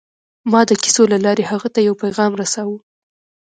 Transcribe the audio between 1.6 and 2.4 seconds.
ته یو پیغام